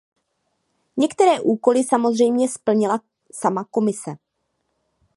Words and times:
Některé 0.97 1.41
úkoly 1.41 1.83
samozřejmě 1.83 2.49
splnila 2.49 3.01
sama 3.31 3.63
Komise. 3.63 4.15